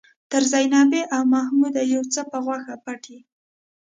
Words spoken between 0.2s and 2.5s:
تر زينبې او محموده يو څه په